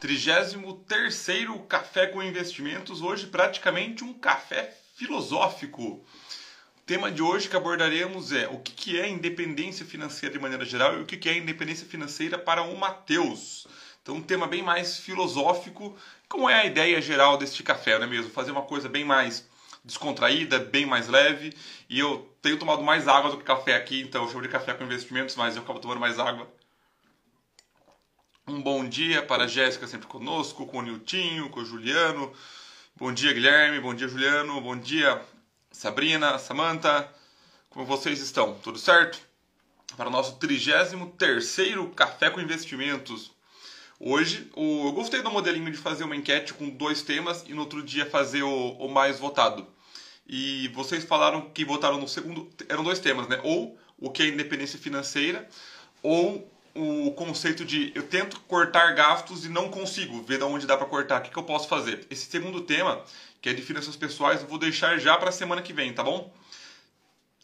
[0.00, 5.82] Trigésimo terceiro Café com Investimentos, hoje praticamente um café filosófico.
[5.82, 6.04] O
[6.86, 11.02] tema de hoje que abordaremos é o que é independência financeira de maneira geral e
[11.02, 13.66] o que é independência financeira para o Mateus.
[14.02, 15.96] Então, um tema bem mais filosófico,
[16.28, 18.30] como é a ideia geral deste café, não é mesmo?
[18.30, 19.49] Fazer uma coisa bem mais
[19.84, 21.52] descontraída, bem mais leve.
[21.88, 24.74] E eu tenho tomado mais água do que café aqui, então eu chamo de café
[24.74, 26.48] com investimentos, mas eu acabo tomando mais água.
[28.46, 32.32] Um bom dia para a Jéssica sempre conosco, com o Niltinho, com o Juliano.
[32.96, 33.80] Bom dia, Guilherme.
[33.80, 34.60] Bom dia, Juliano.
[34.60, 35.22] Bom dia,
[35.70, 37.08] Sabrina, Samanta.
[37.68, 38.54] Como vocês estão?
[38.58, 39.20] Tudo certo?
[39.96, 43.30] Para o nosso 33º Café com Investimentos.
[44.02, 47.60] Hoje, o, eu gostei do modelinho de fazer uma enquete com dois temas e no
[47.60, 49.66] outro dia fazer o, o mais votado.
[50.32, 52.48] E vocês falaram que votaram no segundo.
[52.68, 53.40] Eram dois temas, né?
[53.42, 55.48] Ou o que é independência financeira,
[56.04, 60.76] ou o conceito de eu tento cortar gastos e não consigo ver de onde dá
[60.76, 61.18] para cortar.
[61.18, 62.06] O que, que eu posso fazer?
[62.08, 63.04] Esse segundo tema,
[63.42, 66.04] que é de finanças pessoais, eu vou deixar já para a semana que vem, tá
[66.04, 66.32] bom?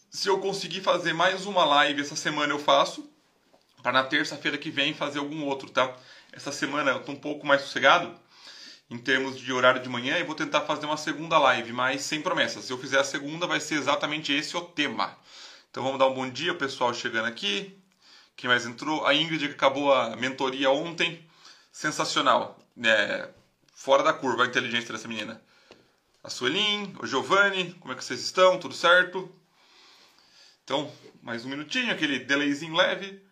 [0.08, 3.10] Se eu conseguir fazer mais uma live essa semana, eu faço.
[3.82, 5.92] Para na terça-feira que vem fazer algum outro, tá?
[6.32, 8.14] Essa semana eu estou um pouco mais sossegado
[8.88, 12.20] em termos de horário de manhã e vou tentar fazer uma segunda live, mas sem
[12.20, 12.64] promessas.
[12.64, 15.16] Se eu fizer a segunda, vai ser exatamente esse o tema.
[15.70, 17.76] Então vamos dar um bom dia, pessoal chegando aqui.
[18.36, 19.04] Quem mais entrou?
[19.06, 21.24] A Ingrid que acabou a mentoria ontem.
[21.72, 22.58] Sensacional.
[22.82, 23.28] É,
[23.74, 25.42] fora da curva a inteligência dessa menina.
[26.22, 28.58] A Suelin, o Giovanni, como é que vocês estão?
[28.58, 29.30] Tudo certo?
[30.64, 33.25] Então, mais um minutinho, aquele delayzinho leve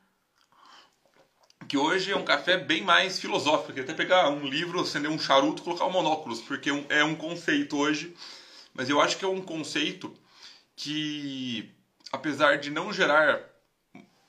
[1.68, 3.70] que hoje é um café bem mais filosófico.
[3.70, 7.04] Eu queria até pegar um livro, acender um charuto colocar um monóculos, porque é, é
[7.04, 8.14] um conceito hoje,
[8.72, 10.14] mas eu acho que é um conceito
[10.76, 11.70] que,
[12.12, 13.40] apesar de não gerar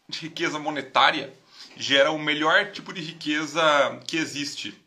[0.10, 1.34] riqueza monetária,
[1.76, 3.62] gera o melhor tipo de riqueza
[4.08, 4.80] que existe,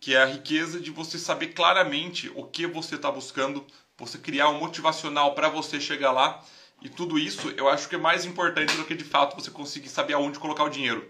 [0.00, 3.64] que é a riqueza de você saber claramente o que você está buscando,
[3.96, 6.44] você criar um motivacional para você chegar lá.
[6.82, 9.88] E tudo isso eu acho que é mais importante do que de fato você conseguir
[9.88, 11.08] saber aonde colocar o dinheiro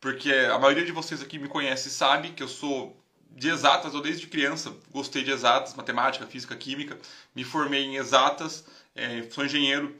[0.00, 2.96] porque a maioria de vocês aqui me conhece sabe que eu sou
[3.30, 6.98] de exatas, eu desde criança gostei de exatas, matemática, física, química,
[7.34, 9.94] me formei em exatas, é, sou engenheiro,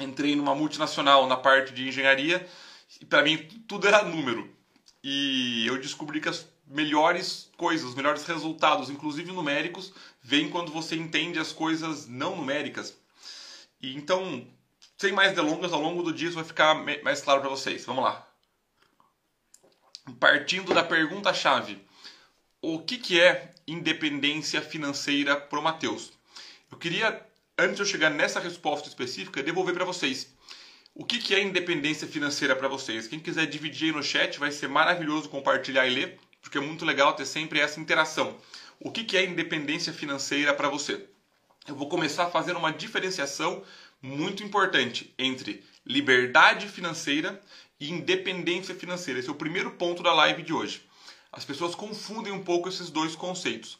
[0.00, 2.46] entrei numa multinacional na parte de engenharia
[3.00, 3.36] e para mim
[3.68, 4.52] tudo era número.
[5.02, 10.96] E eu descobri que as melhores coisas, os melhores resultados, inclusive numéricos, vêm quando você
[10.96, 12.96] entende as coisas não numéricas.
[13.80, 14.46] E então,
[14.96, 17.84] sem mais delongas, ao longo do dia isso vai ficar mais claro para vocês.
[17.84, 18.33] Vamos lá
[20.12, 21.78] partindo da pergunta-chave:
[22.60, 26.12] o que, que é independência financeira para o Matheus?
[26.70, 27.24] Eu queria,
[27.58, 30.34] antes de eu chegar nessa resposta específica, devolver para vocês.
[30.94, 33.08] O que, que é independência financeira para vocês?
[33.08, 36.84] Quem quiser dividir aí no chat, vai ser maravilhoso compartilhar e ler, porque é muito
[36.84, 38.36] legal ter sempre essa interação.
[38.78, 41.04] O que, que é independência financeira para você?
[41.66, 43.64] Eu vou começar fazendo uma diferenciação
[44.00, 47.40] muito importante entre liberdade financeira
[47.84, 49.20] e independência financeira.
[49.20, 50.82] Esse é o primeiro ponto da live de hoje.
[51.30, 53.78] As pessoas confundem um pouco esses dois conceitos.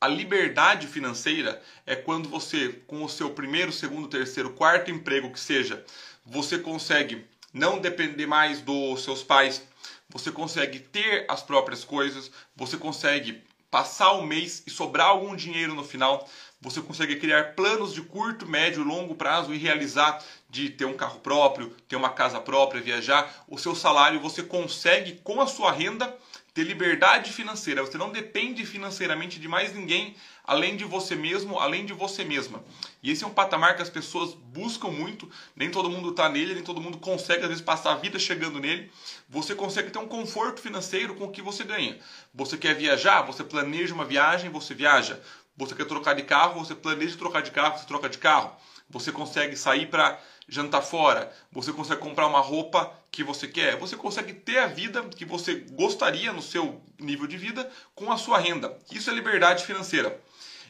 [0.00, 5.38] A liberdade financeira é quando você, com o seu primeiro, segundo, terceiro, quarto emprego que
[5.38, 5.84] seja,
[6.26, 9.62] você consegue não depender mais dos seus pais,
[10.08, 13.40] você consegue ter as próprias coisas, você consegue
[13.70, 16.28] passar o mês e sobrar algum dinheiro no final,
[16.60, 20.22] você consegue criar planos de curto, médio e longo prazo e realizar
[20.54, 23.44] de ter um carro próprio, ter uma casa própria, viajar.
[23.48, 26.16] O seu salário você consegue com a sua renda
[26.54, 27.82] ter liberdade financeira.
[27.82, 32.62] Você não depende financeiramente de mais ninguém além de você mesmo, além de você mesma.
[33.02, 35.28] E esse é um patamar que as pessoas buscam muito.
[35.56, 38.60] Nem todo mundo está nele, nem todo mundo consegue às vezes passar a vida chegando
[38.60, 38.92] nele.
[39.28, 41.98] Você consegue ter um conforto financeiro com o que você ganha.
[42.32, 45.20] Você quer viajar, você planeja uma viagem, você viaja.
[45.56, 48.56] Você quer trocar de carro, você planeja trocar de carro, você troca de carro.
[48.88, 53.96] Você consegue sair para jantar fora, você consegue comprar uma roupa que você quer, você
[53.96, 58.38] consegue ter a vida que você gostaria no seu nível de vida com a sua
[58.38, 58.76] renda.
[58.90, 60.20] Isso é liberdade financeira.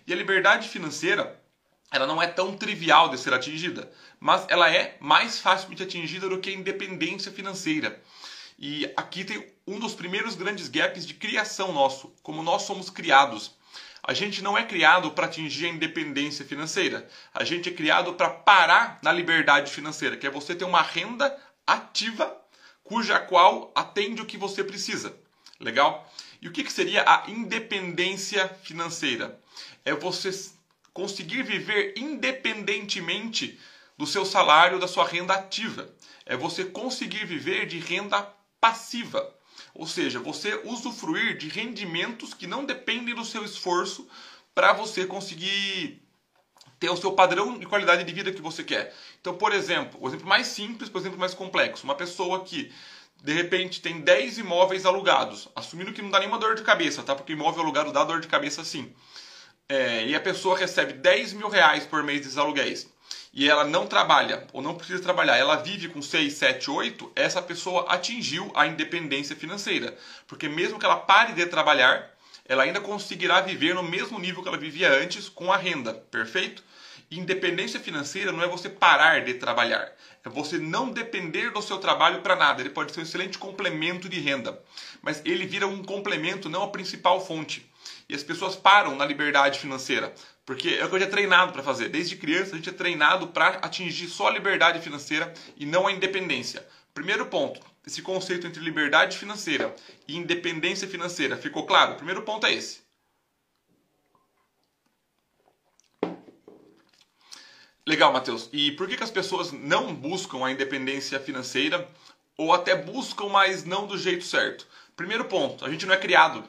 [0.07, 1.41] E a liberdade financeira,
[1.91, 3.91] ela não é tão trivial de ser atingida,
[4.21, 8.01] mas ela é mais facilmente atingida do que a independência financeira.
[8.59, 13.57] E aqui tem um dos primeiros grandes gaps de criação nosso, como nós somos criados.
[14.07, 17.09] A gente não é criado para atingir a independência financeira.
[17.33, 21.35] A gente é criado para parar na liberdade financeira, que é você ter uma renda
[21.67, 22.39] ativa
[22.83, 25.17] cuja qual atende o que você precisa.
[25.59, 26.07] Legal?
[26.43, 29.41] E o que, que seria a independência financeira?
[29.87, 30.31] É você
[30.93, 33.59] conseguir viver independentemente
[33.97, 35.89] do seu salário, da sua renda ativa.
[36.27, 38.21] É você conseguir viver de renda
[38.61, 39.34] passiva.
[39.75, 44.09] Ou seja, você usufruir de rendimentos que não dependem do seu esforço
[44.55, 46.01] para você conseguir
[46.79, 48.95] ter o seu padrão de qualidade de vida que você quer.
[49.21, 52.73] Então, por exemplo, o exemplo mais simples, por exemplo, mais complexo, uma pessoa que
[53.23, 57.15] de repente tem 10 imóveis alugados, assumindo que não dá nenhuma dor de cabeça, tá?
[57.15, 58.95] Porque imóvel alugado dá dor de cabeça sim.
[59.69, 62.94] É, e a pessoa recebe 10 mil reais por mês desses aluguéis
[63.35, 67.43] e ela não trabalha ou não precisa trabalhar, ela vive com 6, 7, 8, essa
[67.43, 69.97] pessoa atingiu a independência financeira.
[70.29, 72.15] Porque mesmo que ela pare de trabalhar,
[72.47, 76.63] ela ainda conseguirá viver no mesmo nível que ela vivia antes com a renda, perfeito?
[77.11, 79.93] Independência financeira não é você parar de trabalhar,
[80.25, 82.63] é você não depender do seu trabalho para nada.
[82.63, 84.63] Ele pode ser um excelente complemento de renda,
[85.03, 87.69] mas ele vira um complemento, não a principal fonte.
[88.09, 90.15] E as pessoas param na liberdade financeira,
[90.45, 91.89] porque é o que eu já treinado para fazer.
[91.89, 95.93] Desde criança a gente é treinado para atingir só a liberdade financeira e não a
[95.93, 96.67] independência.
[96.93, 99.75] Primeiro ponto, esse conceito entre liberdade financeira
[100.07, 101.93] e independência financeira, ficou claro?
[101.93, 102.85] O primeiro ponto é esse.
[107.87, 108.49] Legal, Matheus.
[108.53, 111.87] E por que, que as pessoas não buscam a independência financeira
[112.37, 114.67] ou até buscam, mas não do jeito certo?
[114.97, 116.45] Primeiro ponto, a gente não é criado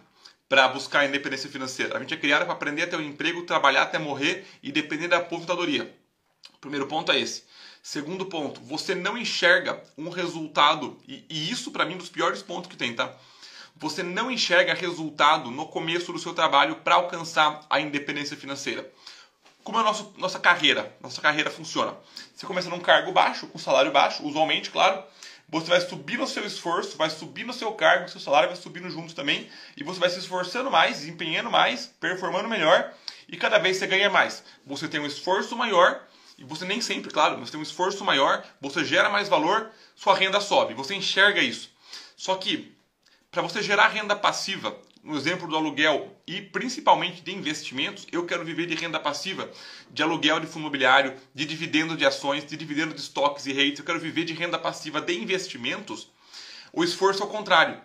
[0.47, 1.97] para buscar a independência financeira.
[1.97, 5.07] A gente é criado para aprender a ter um emprego, trabalhar até morrer e depender
[5.07, 5.93] da aposentadoria.
[6.61, 7.43] Primeiro ponto é esse.
[7.81, 12.09] Segundo ponto, você não enxerga um resultado, e, e isso para mim é um dos
[12.09, 13.15] piores pontos que tem, tá?
[13.75, 18.89] Você não enxerga resultado no começo do seu trabalho para alcançar a independência financeira.
[19.63, 20.95] Como é a nossa, nossa carreira?
[21.01, 21.95] Nossa carreira funciona.
[22.33, 25.03] Você começa num cargo baixo, com salário baixo, usualmente, claro.
[25.47, 28.89] Você vai subir no seu esforço, vai subir no seu cargo, seu salário vai subindo
[28.89, 29.49] junto também.
[29.77, 32.93] E você vai se esforçando mais, desempenhando mais, performando melhor.
[33.29, 34.43] E cada vez você ganha mais.
[34.65, 36.01] Você tem um esforço maior,
[36.37, 40.15] e você nem sempre, claro, mas tem um esforço maior, você gera mais valor, sua
[40.15, 40.73] renda sobe.
[40.73, 41.69] Você enxerga isso.
[42.17, 42.75] Só que,
[43.31, 48.43] para você gerar renda passiva, no exemplo do aluguel e principalmente de investimentos, eu quero
[48.43, 49.49] viver de renda passiva,
[49.91, 53.77] de aluguel de fundo imobiliário, de dividendo de ações, de dividendo de estoques e rates,
[53.79, 56.09] eu quero viver de renda passiva de investimentos,
[56.73, 57.79] o esforço é o contrário.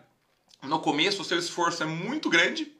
[0.63, 2.73] No começo, o seu esforço é muito grande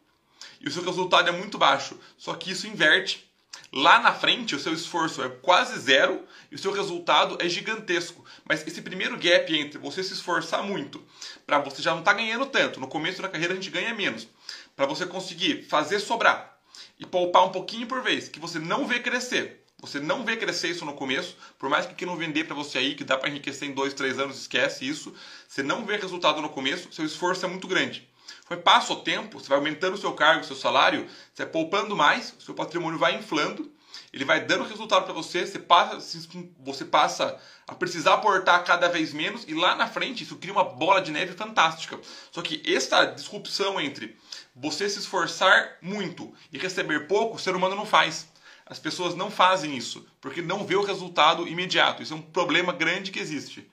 [0.59, 1.99] e o seu resultado é muito baixo.
[2.17, 3.30] Só que isso inverte
[3.73, 8.25] Lá na frente, o seu esforço é quase zero e o seu resultado é gigantesco.
[8.45, 11.01] Mas esse primeiro gap entre você se esforçar muito,
[11.47, 13.95] para você já não estar tá ganhando tanto, no começo da carreira a gente ganha
[13.95, 14.27] menos,
[14.75, 16.59] para você conseguir fazer sobrar
[16.99, 19.65] e poupar um pouquinho por vez, que você não vê crescer.
[19.81, 22.77] Você não vê crescer isso no começo, por mais que quem não vender para você
[22.77, 25.15] aí, que dá para enriquecer em dois, três anos, esquece isso.
[25.49, 28.10] Você não vê resultado no começo, seu esforço é muito grande.
[28.45, 31.53] Foi passo ao tempo, você vai aumentando o seu cargo, o seu salário, você vai
[31.53, 33.71] poupando mais, o seu patrimônio vai inflando,
[34.13, 36.21] ele vai dando resultado para você, você passa,
[36.59, 40.65] você passa a precisar aportar cada vez menos e lá na frente isso cria uma
[40.65, 41.99] bola de neve fantástica.
[42.33, 44.17] Só que essa disrupção entre
[44.55, 48.29] você se esforçar muito e receber pouco, o ser humano não faz.
[48.67, 52.03] As pessoas não fazem isso, porque não vê o resultado imediato.
[52.03, 53.69] Isso é um problema grande que existe.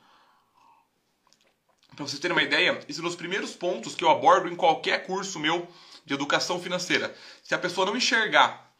[1.97, 5.03] Para vocês terem uma ideia, esses são os primeiros pontos que eu abordo em qualquer
[5.07, 5.67] curso meu
[6.05, 7.11] de educação financeira.
[7.41, 8.71] Se a pessoa não enxergar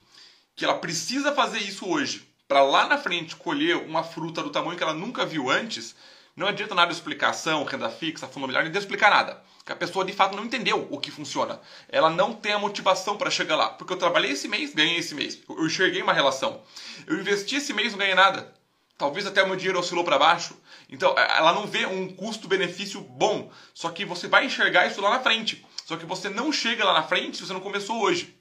[0.56, 4.78] que ela precisa fazer isso hoje, para lá na frente colher uma fruta do tamanho
[4.78, 5.96] que ela nunca viu antes,
[6.36, 9.42] não adianta nada explicação, renda fixa, fundo imobiliário, adianta explicar nada.
[9.58, 11.60] Porque a pessoa de fato não entendeu o que funciona.
[11.90, 13.70] Ela não tem a motivação para chegar lá.
[13.70, 15.40] Porque eu trabalhei esse mês, ganhei esse mês.
[15.50, 16.62] Eu enxerguei uma relação.
[17.08, 18.54] Eu investi esse mês, não ganhei nada.
[18.96, 20.56] Talvez até o meu dinheiro oscilou para baixo.
[20.90, 23.52] Então, ela não vê um custo-benefício bom.
[23.74, 25.66] Só que você vai enxergar isso lá na frente.
[25.86, 28.36] Só que você não chega lá na frente se você não começou hoje.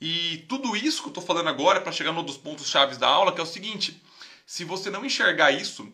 [0.00, 2.98] E tudo isso que eu estou falando agora é para chegar num dos pontos chaves
[2.98, 4.02] da aula, que é o seguinte:
[4.44, 5.90] se você não enxergar isso,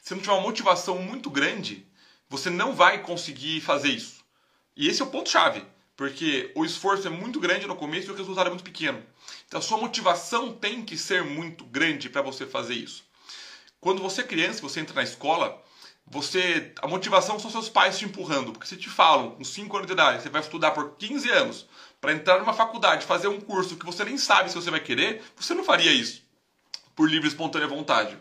[0.00, 1.86] se não tiver uma motivação muito grande,
[2.28, 4.24] você não vai conseguir fazer isso.
[4.74, 5.64] E esse é o ponto chave.
[5.96, 9.00] Porque o esforço é muito grande no começo e o resultado é muito pequeno.
[9.46, 13.04] Então a sua motivação tem que ser muito grande para você fazer isso.
[13.82, 15.60] Quando você é criança, você entra na escola,
[16.06, 19.88] você a motivação são seus pais te empurrando, porque se te falam com 5 anos
[19.88, 21.66] de idade, você vai estudar por 15 anos
[22.00, 25.20] para entrar numa faculdade, fazer um curso que você nem sabe se você vai querer,
[25.34, 26.22] você não faria isso
[26.94, 28.16] por livre e espontânea vontade.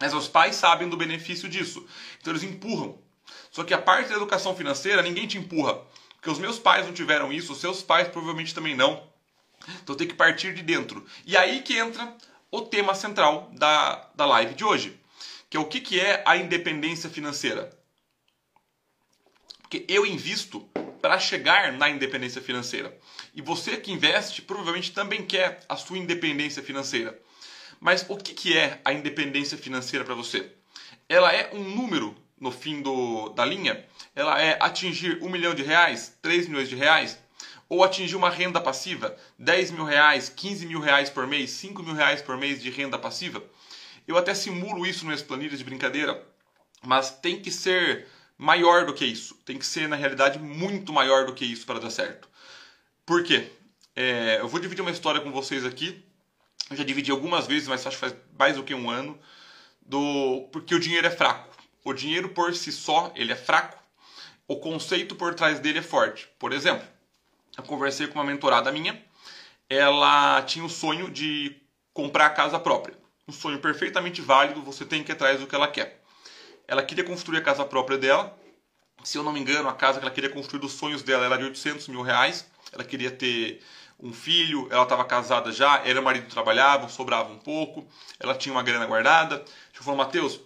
[0.00, 1.86] Mas os pais sabem do benefício disso,
[2.20, 2.98] então eles empurram.
[3.52, 5.80] Só que a parte da educação financeira, ninguém te empurra.
[6.16, 9.06] Porque os meus pais não tiveram isso, os seus pais provavelmente também não.
[9.80, 11.06] Então tem que partir de dentro.
[11.24, 12.16] E aí que entra
[12.50, 14.98] o tema central da, da live de hoje,
[15.50, 17.70] que é o que, que é a independência financeira.
[19.60, 20.60] Porque eu invisto
[21.00, 22.96] para chegar na independência financeira.
[23.34, 27.18] E você que investe provavelmente também quer a sua independência financeira.
[27.80, 30.50] Mas o que, que é a independência financeira para você?
[31.08, 33.84] Ela é um número no fim do, da linha?
[34.14, 37.18] Ela é atingir um milhão de reais, 3 milhões de reais?
[37.68, 41.94] Ou atingir uma renda passiva, 10 mil reais, 15 mil reais por mês, 5 mil
[41.94, 43.42] reais por mês de renda passiva?
[44.06, 46.26] Eu até simulo isso nas planilhas de brincadeira,
[46.82, 48.06] mas tem que ser
[48.38, 49.34] maior do que isso.
[49.44, 52.28] Tem que ser, na realidade, muito maior do que isso para dar certo.
[53.04, 53.50] Por quê?
[53.94, 56.02] É, eu vou dividir uma história com vocês aqui.
[56.70, 59.18] Eu já dividi algumas vezes, mas acho que faz mais do que um ano.
[59.84, 61.54] Do porque o dinheiro é fraco.
[61.84, 63.82] O dinheiro por si só ele é fraco.
[64.46, 66.28] O conceito por trás dele é forte.
[66.38, 66.86] Por exemplo,
[67.58, 69.02] eu conversei com uma mentorada minha.
[69.68, 71.54] Ela tinha o sonho de
[71.92, 72.96] comprar a casa própria
[73.28, 76.00] um sonho perfeitamente válido, você tem que ir atrás do que ela quer.
[76.66, 78.36] Ela queria construir a casa própria dela.
[79.04, 81.36] Se eu não me engano, a casa que ela queria construir dos sonhos dela era
[81.36, 82.46] de 800 mil reais.
[82.72, 83.62] Ela queria ter
[84.00, 87.86] um filho, ela estava casada já, era o marido trabalhava, sobrava um pouco,
[88.18, 89.44] ela tinha uma grana guardada.
[89.76, 90.40] Eu falei, Matheus,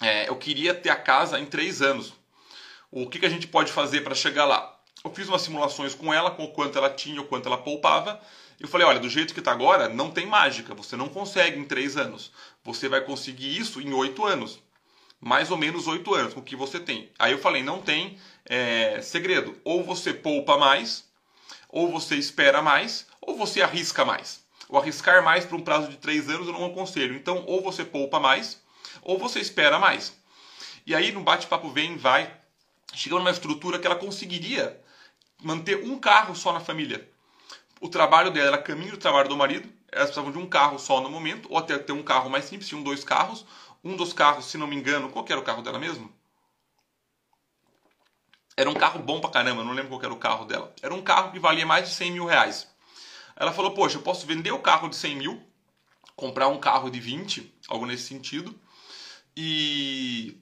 [0.00, 2.12] é, eu queria ter a casa em três anos.
[2.90, 4.67] O que, que a gente pode fazer para chegar lá?
[5.04, 8.20] Eu fiz umas simulações com ela, com o quanto ela tinha, o quanto ela poupava.
[8.58, 10.74] Eu falei, olha, do jeito que está agora, não tem mágica.
[10.74, 12.32] Você não consegue em três anos.
[12.64, 14.60] Você vai conseguir isso em oito anos.
[15.20, 17.10] Mais ou menos oito anos, com o que você tem.
[17.18, 19.56] Aí eu falei, não tem é, segredo.
[19.64, 21.04] Ou você poupa mais,
[21.68, 24.44] ou você espera mais, ou você arrisca mais.
[24.68, 27.14] O arriscar mais por um prazo de três anos eu não aconselho.
[27.14, 28.60] Então, ou você poupa mais,
[29.02, 30.12] ou você espera mais.
[30.84, 32.32] E aí, no bate-papo vem, vai,
[32.92, 34.78] chegando numa estrutura que ela conseguiria
[35.42, 37.08] manter um carro só na família
[37.80, 41.00] o trabalho dela era caminho do trabalho do marido, elas precisavam de um carro só
[41.00, 43.44] no momento, ou até ter um carro mais simples, tinham dois carros.
[43.84, 46.12] Um dos carros, se não me engano, qual era o carro dela mesmo?
[48.56, 50.74] Era um carro bom pra caramba, não lembro qual era o carro dela.
[50.82, 52.68] Era um carro que valia mais de 100 mil reais.
[53.36, 55.42] Ela falou, poxa, eu posso vender o carro de 100 mil,
[56.16, 58.58] comprar um carro de 20, algo nesse sentido,
[59.36, 60.36] e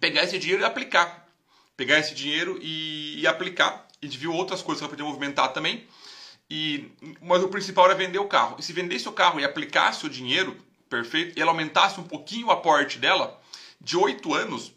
[0.00, 1.28] pegar esse dinheiro e aplicar.
[1.76, 3.87] Pegar esse dinheiro e, e aplicar.
[4.00, 5.86] E viu outras coisas que ela podia movimentar também
[6.50, 6.90] e,
[7.20, 8.56] mas o principal era vender o carro.
[8.58, 10.56] E se vendesse o carro e aplicasse o dinheiro,
[10.88, 13.38] perfeito, e ela aumentasse um pouquinho o aporte dela,
[13.80, 14.72] de 8 anos,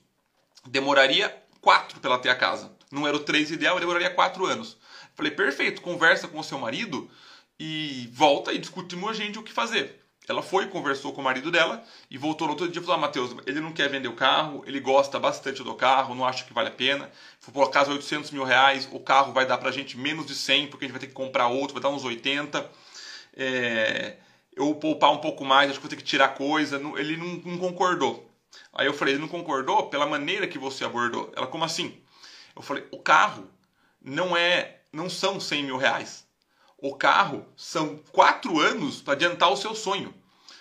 [0.68, 2.72] demoraria 4 para ela ter a casa.
[2.92, 4.78] Não era o 3 ideal, demoraria 4 anos.
[5.16, 7.10] Falei, perfeito, conversa com o seu marido
[7.58, 10.04] e volta e discutimos a gente o que fazer.
[10.28, 13.02] Ela foi, conversou com o marido dela e voltou no outro dia e falou: ah,
[13.02, 16.54] Matheus, ele não quer vender o carro, ele gosta bastante do carro, não acha que
[16.54, 17.10] vale a pena.
[17.40, 20.68] For por acaso 800 mil reais, o carro vai dar pra gente menos de 100,
[20.68, 22.70] porque a gente vai ter que comprar outro, vai dar uns 80.
[23.36, 24.18] É,
[24.56, 26.76] eu poupar um pouco mais, acho que vou ter que tirar coisa.
[26.98, 28.30] Ele não, não concordou.
[28.74, 31.32] Aí eu falei: ele não concordou pela maneira que você abordou.
[31.36, 32.00] Ela, como assim?
[32.56, 33.50] Eu falei: o carro
[34.02, 36.28] não é, não são 100 mil reais.
[36.82, 40.12] O carro são quatro anos para adiantar o seu sonho.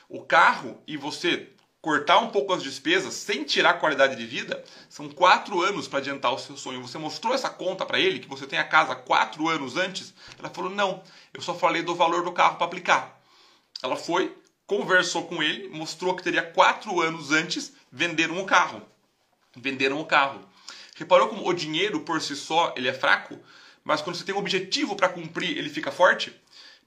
[0.07, 1.49] O carro e você
[1.81, 5.99] cortar um pouco as despesas sem tirar a qualidade de vida são quatro anos para
[5.99, 6.83] adiantar o seu sonho.
[6.83, 10.13] Você mostrou essa conta para ele, que você tem a casa quatro anos antes?
[10.39, 13.19] Ela falou: não, eu só falei do valor do carro para aplicar.
[13.83, 14.37] Ela foi,
[14.67, 18.83] conversou com ele, mostrou que teria quatro anos antes, venderam o carro.
[19.57, 20.47] Venderam o carro.
[20.97, 23.39] Reparou como o dinheiro por si só ele é fraco?
[23.91, 26.33] Mas quando você tem um objetivo para cumprir, ele fica forte.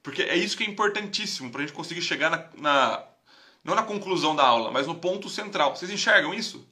[0.02, 3.04] Porque é isso que é importantíssimo para a gente conseguir chegar na, na,
[3.62, 5.76] não na conclusão da aula, mas no ponto central.
[5.76, 6.66] Vocês enxergam isso?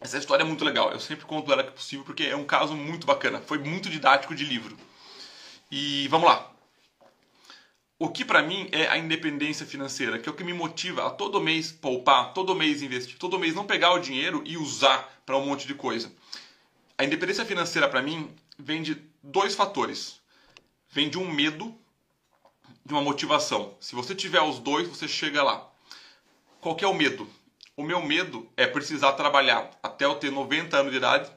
[0.00, 0.92] Essa história é muito legal.
[0.92, 3.40] Eu sempre conto ela que é possível porque é um caso muito bacana.
[3.40, 4.78] Foi muito didático de livro.
[5.68, 6.48] E vamos lá.
[7.98, 11.10] O que para mim é a independência financeira, que é o que me motiva a
[11.10, 15.36] todo mês poupar, todo mês investir, todo mês não pegar o dinheiro e usar para
[15.36, 16.12] um monte de coisa.
[16.98, 20.18] A independência financeira para mim vem de dois fatores.
[20.88, 21.76] Vem de um medo,
[22.84, 23.76] de uma motivação.
[23.78, 25.70] Se você tiver os dois, você chega lá.
[26.58, 27.28] Qual é o medo?
[27.76, 31.30] O meu medo é precisar trabalhar até eu ter 90 anos de idade,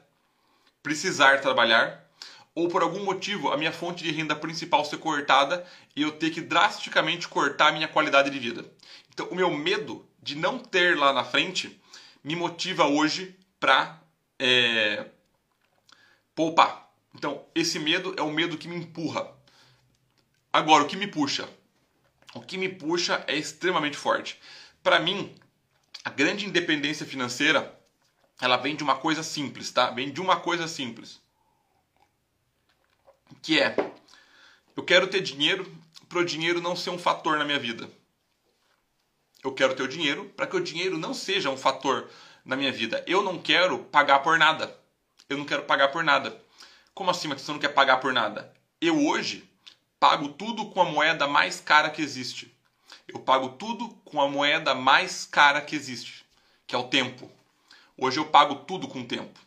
[0.82, 2.08] precisar trabalhar,
[2.54, 6.30] ou por algum motivo a minha fonte de renda principal ser cortada e eu ter
[6.30, 8.64] que drasticamente cortar a minha qualidade de vida.
[9.12, 11.78] Então, o meu medo de não ter lá na frente
[12.24, 14.00] me motiva hoje para
[14.38, 15.04] é,
[16.40, 16.90] poupar.
[17.14, 19.30] Então, esse medo é o medo que me empurra.
[20.50, 21.46] Agora, o que me puxa?
[22.32, 24.40] O que me puxa é extremamente forte.
[24.82, 25.34] Para mim,
[26.02, 27.78] a grande independência financeira,
[28.40, 29.90] ela vem de uma coisa simples, tá?
[29.90, 31.20] Vem de uma coisa simples.
[33.42, 33.76] Que é,
[34.74, 35.70] eu quero ter dinheiro
[36.08, 37.86] para o dinheiro não ser um fator na minha vida.
[39.44, 42.08] Eu quero ter o dinheiro para que o dinheiro não seja um fator
[42.46, 43.04] na minha vida.
[43.06, 44.79] Eu não quero pagar por nada
[45.30, 46.36] eu não quero pagar por nada.
[46.92, 48.52] Como assim, mas você não quer pagar por nada?
[48.80, 49.48] Eu hoje
[50.00, 52.52] pago tudo com a moeda mais cara que existe.
[53.06, 56.26] Eu pago tudo com a moeda mais cara que existe,
[56.66, 57.30] que é o tempo.
[57.96, 59.38] Hoje eu pago tudo com tempo.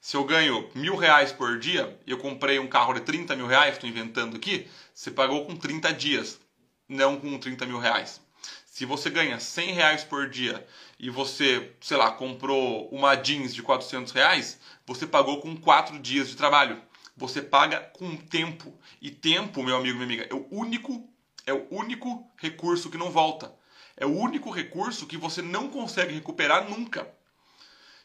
[0.00, 3.46] Se eu ganho mil reais por dia e eu comprei um carro de 30 mil
[3.46, 6.40] reais, estou inventando aqui, você pagou com 30 dias,
[6.88, 8.20] não com 30 mil reais.
[8.66, 10.66] Se você ganha 100 reais por dia
[11.02, 16.28] e você, sei lá, comprou uma jeans de 400 reais, você pagou com 4 dias
[16.28, 16.80] de trabalho.
[17.16, 18.78] Você paga com tempo.
[19.00, 21.08] E tempo, meu amigo, minha amiga, é o único,
[21.46, 23.50] é o único recurso que não volta.
[23.96, 27.08] É o único recurso que você não consegue recuperar nunca.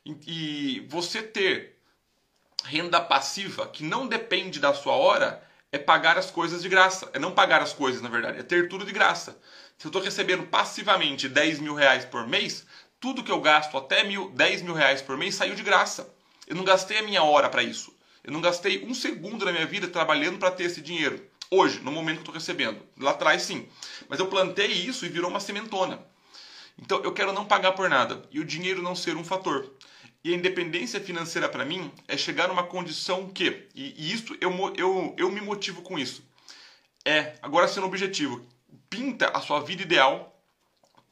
[0.05, 1.77] E você ter
[2.63, 7.09] renda passiva que não depende da sua hora é pagar as coisas de graça.
[7.13, 9.37] É não pagar as coisas, na verdade, é ter tudo de graça.
[9.77, 12.65] Se eu estou recebendo passivamente 10 mil reais por mês,
[13.05, 16.11] tudo que eu gasto até mil, 10 mil reais por mês saiu de graça.
[16.47, 17.95] Eu não gastei a minha hora para isso.
[18.23, 21.23] Eu não gastei um segundo da minha vida trabalhando para ter esse dinheiro.
[21.51, 22.81] Hoje, no momento que estou recebendo.
[22.99, 23.67] Lá atrás, sim.
[24.09, 26.03] Mas eu plantei isso e virou uma sementona.
[26.81, 29.71] Então, eu quero não pagar por nada e o dinheiro não ser um fator.
[30.23, 34.51] E a independência financeira para mim é chegar numa condição que, e, e isso eu,
[34.75, 36.27] eu, eu me motivo com isso,
[37.05, 38.43] é, agora sendo objetivo,
[38.89, 40.43] pinta a sua vida ideal,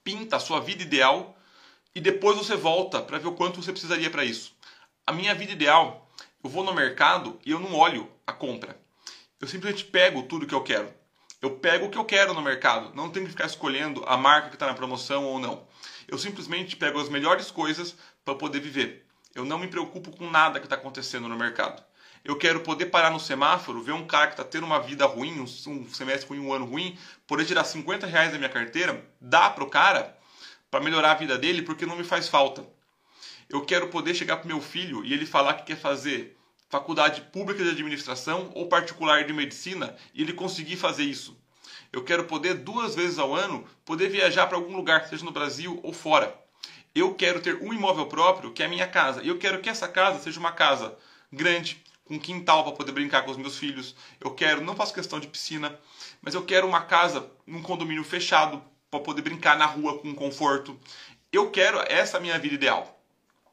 [0.04, 1.38] pinta a sua vida ideal
[1.96, 4.56] e depois você volta para ver o quanto você precisaria para isso.
[5.06, 6.10] A minha vida ideal,
[6.44, 8.78] eu vou no mercado e eu não olho a compra.
[9.40, 10.92] Eu simplesmente pego tudo que eu quero.
[11.42, 14.48] Eu pego o que eu quero no mercado, não tenho que ficar escolhendo a marca
[14.48, 15.68] que está na promoção ou não.
[16.08, 19.06] Eu simplesmente pego as melhores coisas para poder viver.
[19.36, 21.84] Eu não me preocupo com nada que está acontecendo no mercado.
[22.24, 25.42] Eu quero poder parar no semáforo, ver um cara que está tendo uma vida ruim,
[25.42, 25.46] um,
[25.90, 26.98] semestre ruim, um ano ruim,
[27.28, 30.18] poder tirar 50 reais da minha carteira, dar para o cara
[30.74, 32.66] para melhorar a vida dele, porque não me faz falta.
[33.48, 36.36] Eu quero poder chegar para meu filho e ele falar que quer fazer
[36.68, 41.38] faculdade pública de administração ou particular de medicina e ele conseguir fazer isso.
[41.92, 45.80] Eu quero poder duas vezes ao ano poder viajar para algum lugar, seja no Brasil
[45.84, 46.36] ou fora.
[46.96, 49.22] Eu quero ter um imóvel próprio, que é a minha casa.
[49.22, 50.98] Eu quero que essa casa seja uma casa
[51.32, 53.96] grande, com quintal para poder brincar com os meus filhos.
[54.20, 55.80] Eu quero, não faço questão de piscina,
[56.20, 58.60] mas eu quero uma casa num condomínio fechado
[58.94, 60.80] para poder brincar na rua com conforto.
[61.32, 63.00] Eu quero essa é minha vida ideal.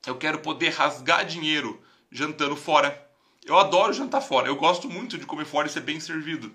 [0.07, 3.09] Eu quero poder rasgar dinheiro jantando fora.
[3.47, 4.49] Eu adoro jantar fora.
[4.49, 6.53] Eu gosto muito de comer fora e ser bem servido.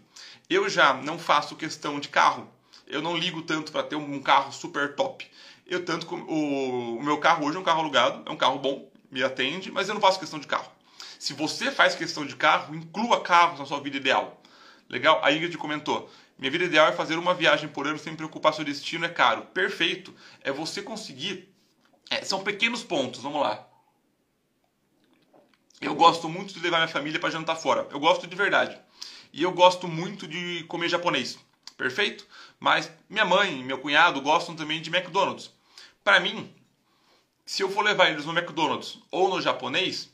[0.48, 2.48] Eu já não faço questão de carro.
[2.86, 5.28] Eu não ligo tanto para ter um carro super top.
[5.66, 8.88] Eu tanto o, o meu carro hoje é um carro alugado, é um carro bom,
[9.10, 10.72] me atende, mas eu não faço questão de carro.
[11.18, 14.40] Se você faz questão de carro, inclua carros na sua vida ideal.
[14.88, 15.20] Legal?
[15.24, 18.62] A Ingrid comentou: minha vida ideal é fazer uma viagem por ano sem preocupar se
[18.62, 19.44] o destino é caro.
[19.54, 20.14] Perfeito.
[20.42, 21.50] É você conseguir.
[22.10, 23.68] É, são pequenos pontos, vamos lá.
[25.80, 27.88] Eu gosto muito de levar minha família para jantar fora.
[27.92, 28.78] Eu gosto de verdade.
[29.32, 31.38] E eu gosto muito de comer japonês.
[31.78, 32.26] Perfeito?
[32.60, 35.52] Mas minha mãe e meu cunhado gostam também de McDonald's.
[36.04, 36.54] Para mim,
[37.46, 40.10] se eu for levar eles no McDonald's ou no japonês,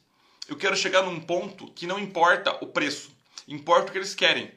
[0.47, 3.11] eu quero chegar num ponto que não importa o preço,
[3.47, 4.51] importa o que eles querem.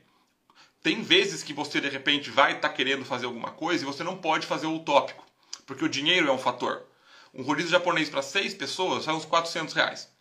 [0.85, 4.05] Tem vezes que você de repente vai estar tá querendo fazer alguma coisa e você
[4.05, 5.25] não pode fazer o utópico,
[5.65, 6.85] porque o dinheiro é um fator.
[7.33, 10.13] Um rodízio japonês para seis pessoas sai uns 400 reais.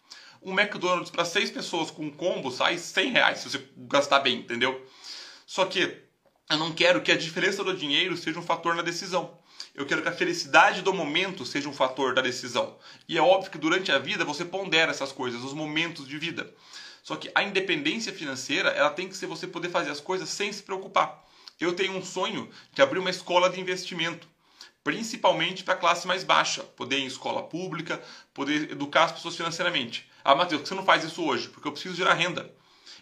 [0.41, 4.88] Um McDonald's para seis pessoas com combo sai 100 reais se você gastar bem, entendeu?
[5.45, 6.02] Só que
[6.49, 9.38] eu não quero que a diferença do dinheiro seja um fator na decisão.
[9.76, 12.78] Eu quero que a felicidade do momento seja um fator da decisão.
[13.06, 16.56] E é óbvio que durante a vida você pondera essas coisas, os momentos de vida.
[17.03, 20.51] Só que a independência financeira, ela tem que ser você poder fazer as coisas sem
[20.51, 21.21] se preocupar.
[21.59, 24.25] Eu tenho um sonho de abrir uma escola de investimento,
[24.83, 28.01] principalmente para a classe mais baixa, poder ir em escola pública,
[28.33, 30.09] poder educar as pessoas financeiramente.
[30.23, 31.49] Ah, Matheus, você não faz isso hoje?
[31.49, 32.49] Porque eu preciso gerar renda.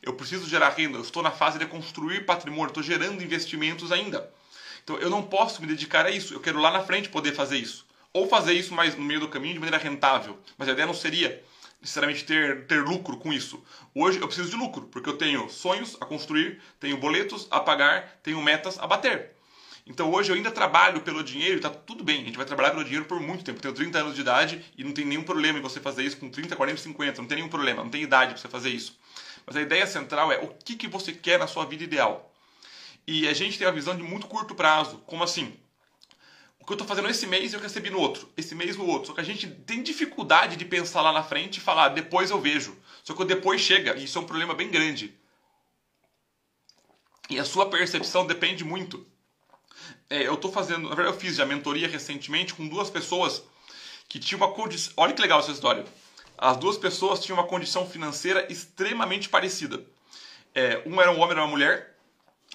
[0.01, 4.31] Eu preciso gerar renda, eu estou na fase de construir patrimônio, estou gerando investimentos ainda.
[4.83, 6.33] Então eu não posso me dedicar a isso.
[6.33, 7.85] Eu quero lá na frente poder fazer isso.
[8.11, 10.39] Ou fazer isso mais no meio do caminho de maneira rentável.
[10.57, 11.43] Mas a ideia não seria
[11.81, 13.61] necessariamente ter, ter lucro com isso.
[13.93, 18.19] Hoje eu preciso de lucro, porque eu tenho sonhos a construir, tenho boletos a pagar,
[18.21, 19.31] tenho metas a bater.
[19.85, 22.21] Então hoje eu ainda trabalho pelo dinheiro está tudo bem.
[22.21, 23.57] A gente vai trabalhar pelo dinheiro por muito tempo.
[23.57, 26.17] Eu tenho 30 anos de idade e não tem nenhum problema em você fazer isso
[26.17, 27.21] com 30, 40, 50.
[27.21, 28.97] Não tem nenhum problema, não tem idade para você fazer isso.
[29.45, 32.31] Mas a ideia central é o que, que você quer na sua vida ideal.
[33.07, 34.99] E a gente tem a visão de muito curto prazo.
[35.07, 35.57] Como assim?
[36.61, 39.07] O que eu estou fazendo esse mês eu recebi no outro, esse mês no outro.
[39.07, 42.39] Só que a gente tem dificuldade de pensar lá na frente e falar, depois eu
[42.39, 42.77] vejo.
[43.03, 45.13] Só que o depois chega, e isso é um problema bem grande.
[47.29, 49.05] E a sua percepção depende muito.
[50.09, 53.43] É, eu estou fazendo, na verdade eu fiz já mentoria recentemente com duas pessoas
[54.07, 54.93] que tinham uma condição.
[54.97, 55.83] Olha que legal essa história.
[56.37, 59.83] As duas pessoas tinham uma condição financeira extremamente parecida.
[60.53, 61.97] É, um era um homem e uma mulher,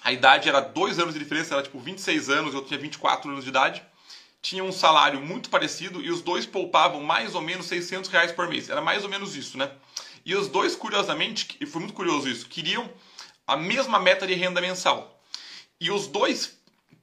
[0.03, 3.43] a idade era dois anos de diferença, era tipo 26 anos, eu tinha 24 anos
[3.43, 3.83] de idade.
[4.47, 8.47] Tinha um salário muito parecido e os dois poupavam mais ou menos 600 reais por
[8.47, 8.69] mês.
[8.69, 9.69] Era mais ou menos isso, né?
[10.25, 12.89] E os dois, curiosamente, e foi muito curioso isso, queriam
[13.45, 15.21] a mesma meta de renda mensal.
[15.81, 16.57] E os dois,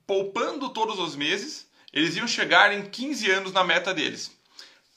[0.07, 4.30] poupando todos os meses, eles iam chegar em 15 anos na meta deles.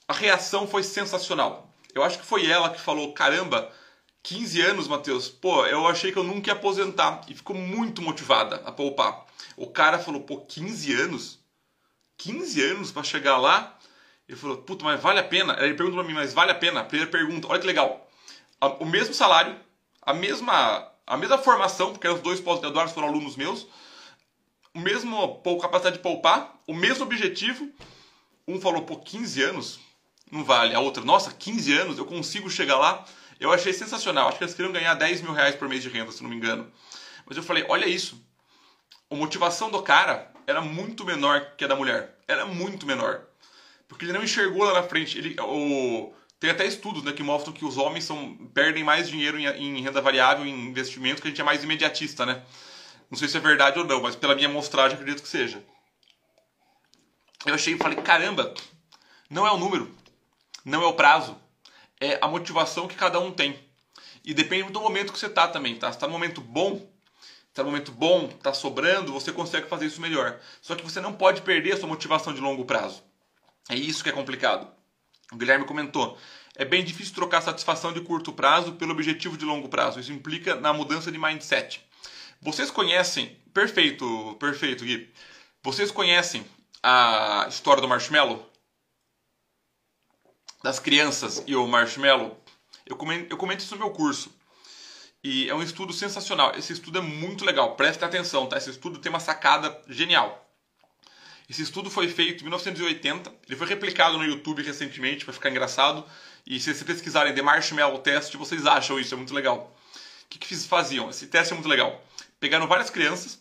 [0.07, 1.69] A reação foi sensacional.
[1.93, 3.69] Eu acho que foi ela que falou: caramba,
[4.23, 7.25] 15 anos, Matheus, pô, eu achei que eu nunca ia aposentar.
[7.27, 9.25] E ficou muito motivada a poupar.
[9.57, 11.36] O cara falou, pô, 15 anos?
[12.17, 13.77] 15 anos para chegar lá?
[14.27, 15.53] Ele falou, puta, mas vale a pena?
[15.59, 16.83] Ele perguntou pra mim, mas vale a pena?
[16.83, 18.09] Primeira pergunta, olha que legal.
[18.79, 19.55] O mesmo salário,
[20.01, 23.67] a mesma, a mesma formação, porque os dois pós-graduados foram alunos meus,
[24.73, 27.71] o mesmo capacidade de poupar, o mesmo objetivo.
[28.47, 29.79] Um falou, pô, 15 anos?
[30.31, 30.75] Não vale.
[30.75, 33.05] A outra, nossa, 15 anos, eu consigo chegar lá.
[33.39, 34.27] Eu achei sensacional.
[34.27, 36.35] Acho que eles queriam ganhar 10 mil reais por mês de renda, se não me
[36.35, 36.71] engano.
[37.25, 38.21] Mas eu falei, olha isso.
[39.09, 42.17] A motivação do cara era muito menor que a da mulher.
[42.25, 43.21] Era muito menor.
[43.87, 45.17] Porque ele não enxergou lá na frente.
[45.17, 49.37] Ele, o, tem até estudos né, que mostram que os homens são, perdem mais dinheiro
[49.37, 52.41] em, em renda variável, em investimento, que a gente é mais imediatista, né?
[53.11, 55.63] Não sei se é verdade ou não, mas pela minha amostragem acredito que seja.
[57.45, 58.53] Eu achei e falei, caramba,
[59.29, 59.93] não é o número,
[60.65, 61.37] não é o prazo,
[61.99, 63.57] é a motivação que cada um tem.
[64.23, 65.91] E depende do momento que você está também, tá?
[65.91, 66.85] Se tá no momento bom,
[67.57, 70.39] está no momento bom, está sobrando, você consegue fazer isso melhor.
[70.61, 73.03] Só que você não pode perder a sua motivação de longo prazo.
[73.67, 74.71] É isso que é complicado.
[75.31, 76.17] O Guilherme comentou:
[76.55, 79.99] é bem difícil trocar satisfação de curto prazo pelo objetivo de longo prazo.
[79.99, 81.83] Isso implica na mudança de mindset.
[82.39, 85.11] Vocês conhecem, perfeito, perfeito, Gui.
[85.63, 86.45] Vocês conhecem
[86.83, 88.47] a história do marshmallow?
[90.63, 92.37] das crianças e o marshmallow,
[92.85, 94.29] eu comento, eu comento isso no meu curso.
[95.29, 96.53] E é um estudo sensacional.
[96.55, 97.75] Esse estudo é muito legal.
[97.75, 98.55] Preste atenção, tá?
[98.55, 100.49] Esse estudo tem uma sacada genial.
[101.49, 103.33] Esse estudo foi feito em 1980.
[103.45, 106.05] Ele foi replicado no YouTube recentemente para ficar engraçado.
[106.45, 109.15] E se vocês pesquisarem The Marshmallow Test, vocês acham isso.
[109.15, 109.75] É muito legal.
[110.23, 111.09] O que, que faziam?
[111.09, 112.01] Esse teste é muito legal.
[112.39, 113.37] Pegaram várias crianças,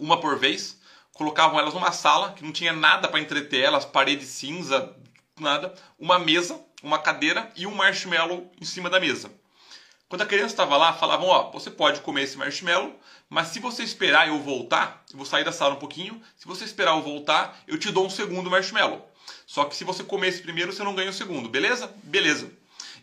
[0.00, 0.76] uma por vez,
[1.12, 4.92] colocavam elas numa sala que não tinha nada para entreter elas, parede cinza,
[5.38, 9.30] nada, uma mesa, uma cadeira e um marshmallow em cima da mesa.
[10.08, 13.82] Quando a criança estava lá, falavam: Ó, você pode comer esse marshmallow, mas se você
[13.82, 16.20] esperar eu voltar, eu vou sair da sala um pouquinho.
[16.36, 19.08] Se você esperar eu voltar, eu te dou um segundo marshmallow.
[19.46, 21.92] Só que se você comer esse primeiro, você não ganha o segundo, beleza?
[22.04, 22.50] Beleza.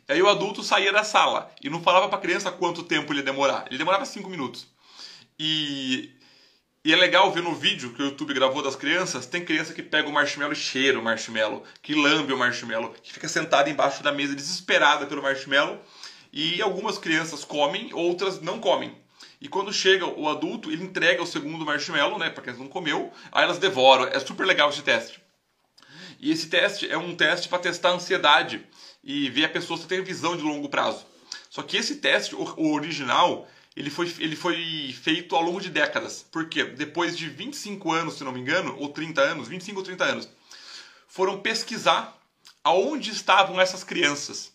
[0.07, 3.19] Aí o adulto saía da sala e não falava para a criança quanto tempo ele
[3.19, 3.65] ia demorar.
[3.67, 4.67] Ele demorava cinco minutos.
[5.39, 6.13] E
[6.85, 9.81] e é legal ver no vídeo que o YouTube gravou das crianças, tem criança que
[9.81, 14.03] pega o marshmallow e cheira o marshmallow, que lambe o marshmallow, que fica sentada embaixo
[14.03, 15.81] da mesa desesperada pelo marshmallow.
[16.36, 18.98] E algumas crianças comem, outras não comem.
[19.39, 23.13] E quando chega o adulto, ele entrega o segundo marshmallow, né, para quem não comeu,
[23.32, 24.08] aí elas devoram.
[24.08, 25.22] É super legal esse teste.
[26.19, 28.65] E esse teste é um teste para testar a ansiedade
[29.04, 31.06] e ver a pessoa se tem visão de longo prazo.
[31.52, 36.26] Só que esse teste, o original, ele foi, ele foi feito ao longo de décadas.
[36.32, 40.04] Porque depois de 25 anos, se não me engano, ou 30 anos, 25 ou 30
[40.04, 40.30] anos,
[41.08, 42.17] foram pesquisar
[42.63, 44.52] aonde estavam essas crianças.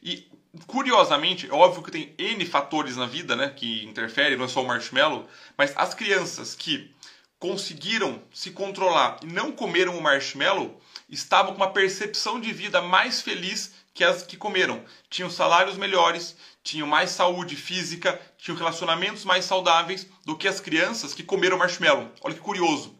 [0.00, 0.30] E
[0.66, 4.62] curiosamente, é óbvio que tem N fatores na vida, né, que interferem, não é só
[4.62, 6.94] o marshmallow, mas as crianças que
[7.38, 13.20] conseguiram se controlar e não comeram o marshmallow estavam com uma percepção de vida mais
[13.20, 14.84] feliz que as que comeram.
[15.10, 21.12] Tinham salários melhores, tinham mais saúde física, tinham relacionamentos mais saudáveis do que as crianças
[21.12, 22.10] que comeram marshmallow.
[22.22, 22.96] Olha que curioso.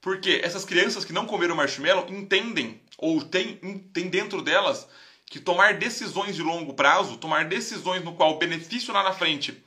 [0.00, 3.56] Porque essas crianças que não comeram marshmallow entendem, ou têm
[3.92, 4.86] tem dentro delas,
[5.28, 9.62] que tomar decisões de longo prazo, tomar decisões no qual o benefício lá na frente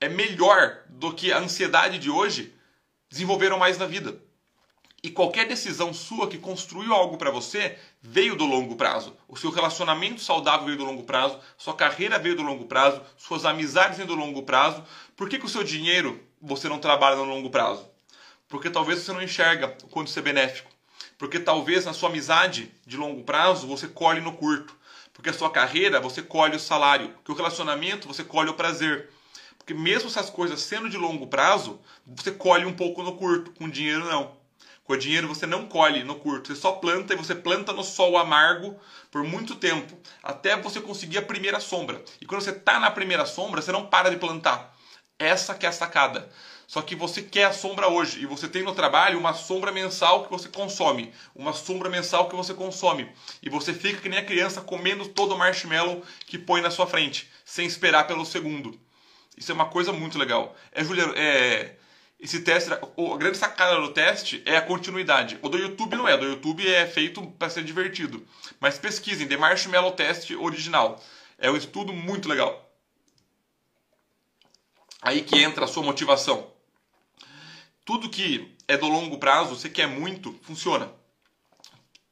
[0.00, 2.52] é melhor do que a ansiedade de hoje,
[3.08, 4.20] desenvolveram mais na vida.
[5.02, 9.16] E qualquer decisão sua que construiu algo para você veio do longo prazo.
[9.28, 13.44] O seu relacionamento saudável veio do longo prazo, sua carreira veio do longo prazo, suas
[13.44, 14.82] amizades vêm do longo prazo.
[15.16, 17.88] Por que, que o seu dinheiro você não trabalha no longo prazo?
[18.48, 20.70] Porque talvez você não enxerga o quanto isso é benéfico.
[21.16, 24.75] Porque talvez na sua amizade de longo prazo você colhe no curto.
[25.16, 27.08] Porque a sua carreira você colhe o salário.
[27.08, 29.08] Porque o relacionamento você colhe o prazer.
[29.56, 33.68] Porque mesmo essas coisas sendo de longo prazo, você colhe um pouco no curto, com
[33.68, 34.36] dinheiro não.
[34.84, 38.16] Com dinheiro você não colhe no curto, você só planta e você planta no sol
[38.16, 38.78] amargo
[39.10, 42.00] por muito tempo, até você conseguir a primeira sombra.
[42.20, 44.76] E quando você está na primeira sombra, você não para de plantar.
[45.18, 46.30] Essa que é a sacada.
[46.66, 50.24] Só que você quer a sombra hoje e você tem no trabalho uma sombra mensal
[50.24, 53.08] que você consome, uma sombra mensal que você consome.
[53.42, 56.86] E você fica que nem a criança comendo todo o marshmallow que põe na sua
[56.86, 58.78] frente, sem esperar pelo segundo.
[59.36, 60.56] Isso é uma coisa muito legal.
[60.72, 61.76] É, Juliano, é,
[62.18, 65.38] esse teste, a grande sacada do teste é a continuidade.
[65.42, 68.26] O do YouTube não é, o do YouTube é feito para ser divertido.
[68.58, 71.00] Mas pesquisem, The Marshmallow Test original.
[71.38, 72.66] É um estudo muito legal.
[75.02, 76.55] Aí que entra a sua motivação.
[77.86, 80.90] Tudo que é do longo prazo, você quer muito, funciona.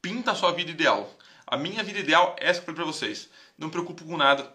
[0.01, 1.13] Pinta a sua vida ideal.
[1.45, 3.29] A minha vida ideal é essa que eu falei para vocês.
[3.57, 4.49] Não me preocupo com nada.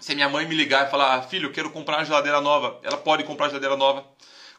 [0.00, 2.80] Se minha mãe me ligar e falar, ah, filho, eu quero comprar uma geladeira nova,
[2.82, 4.04] ela pode comprar uma geladeira nova.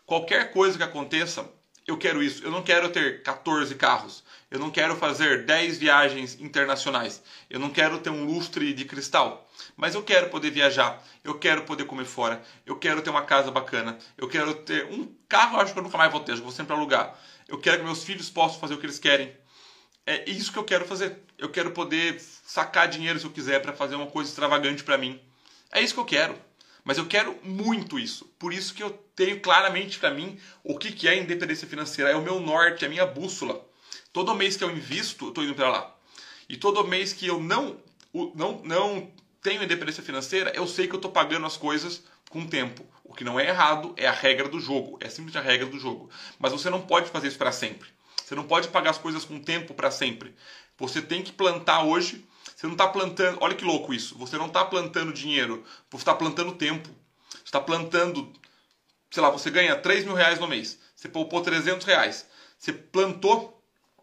[0.06, 1.46] Qualquer coisa que aconteça,
[1.86, 2.46] eu quero isso.
[2.46, 4.24] Eu não quero ter 14 carros.
[4.52, 7.22] Eu não quero fazer 10 viagens internacionais.
[7.50, 9.48] Eu não quero ter um lustre de cristal.
[9.78, 11.04] Mas eu quero poder viajar.
[11.24, 12.42] Eu quero poder comer fora.
[12.66, 14.00] Eu quero ter uma casa bacana.
[14.18, 16.32] Eu quero ter um carro, acho que eu nunca mais vou ter.
[16.32, 17.16] Eu vou sempre alugar.
[17.48, 19.32] Eu quero que meus filhos possam fazer o que eles querem.
[20.04, 21.20] É isso que eu quero fazer.
[21.38, 25.20] Eu quero poder sacar dinheiro se eu quiser para fazer uma coisa extravagante para mim.
[25.72, 26.36] É isso que eu quero.
[26.84, 28.26] Mas eu quero muito isso.
[28.40, 32.10] Por isso que eu tenho claramente para mim o que, que é independência financeira.
[32.10, 33.69] É o meu norte, é a minha bússola.
[34.12, 35.96] Todo mês que eu invisto, eu estou indo para lá.
[36.48, 37.78] E todo mês que eu não,
[38.36, 42.86] não, não tenho independência financeira, eu sei que eu estou pagando as coisas com tempo.
[43.04, 44.98] O que não é errado é a regra do jogo.
[45.02, 46.10] É simplesmente a regra do jogo.
[46.38, 47.90] Mas você não pode fazer isso para sempre.
[48.24, 50.36] Você não pode pagar as coisas com tempo para sempre.
[50.78, 52.26] Você tem que plantar hoje
[52.60, 53.38] você não está plantando.
[53.40, 54.18] Olha que louco isso.
[54.18, 56.90] Você não está plantando dinheiro, você está plantando tempo.
[57.30, 58.34] Você está plantando.
[59.10, 60.78] Sei lá, você ganha 3 mil reais no mês.
[60.94, 62.28] Você poupou 300 reais.
[62.58, 63.59] Você plantou.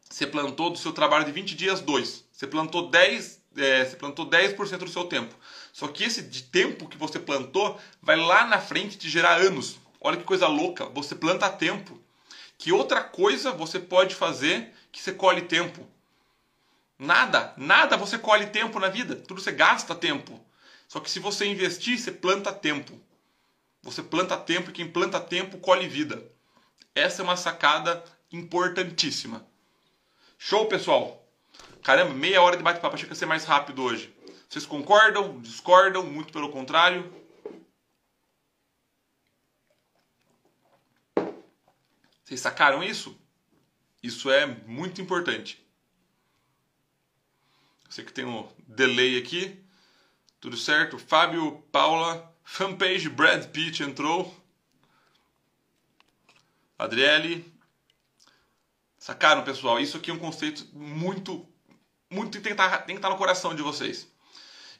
[0.09, 2.25] Você plantou do seu trabalho de 20 dias, 2.
[2.33, 5.35] Você plantou 10, é, você plantou 10% do seu tempo.
[5.73, 9.79] Só que esse tempo que você plantou vai lá na frente te gerar anos.
[10.01, 10.87] Olha que coisa louca.
[10.87, 12.01] Você planta tempo.
[12.59, 15.87] Que outra coisa você pode fazer que você colhe tempo?
[16.99, 20.41] Nada, nada você colhe tempo na vida, tudo você gasta tempo.
[20.89, 22.99] Só que se você investir, você planta tempo.
[23.83, 26.25] Você planta tempo e quem planta tempo colhe vida.
[26.95, 29.47] Essa é uma sacada importantíssima.
[30.39, 31.27] Show, pessoal?
[31.83, 34.15] Caramba, meia hora de bate-papo, achei que ia ser mais rápido hoje.
[34.49, 35.41] Vocês concordam?
[35.41, 36.05] Discordam?
[36.05, 37.13] Muito pelo contrário?
[42.25, 43.19] Vocês sacaram isso?
[44.03, 45.65] Isso é muito importante.
[47.89, 49.65] Sei que tem um delay aqui.
[50.41, 50.99] Tudo certo?
[50.99, 54.37] Fábio, Paula, fanpage Brad Pitt entrou.
[56.79, 57.56] Adriele.
[59.07, 59.79] Sacaram, pessoal?
[59.79, 61.47] Isso aqui é um conceito muito,
[62.11, 64.09] muito tem que estar, tá, tem que estar tá no coração de vocês.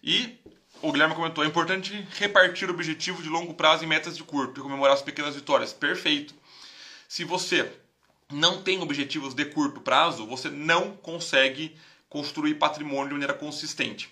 [0.03, 0.37] E
[0.83, 4.59] o Guilherme comentou: é importante repartir o objetivo de longo prazo em metas de curto
[4.59, 5.73] e comemorar as pequenas vitórias.
[5.73, 6.35] Perfeito.
[7.09, 7.73] Se você
[8.29, 11.77] não tem objetivos de curto prazo, você não consegue
[12.09, 14.11] construir patrimônio de maneira consistente.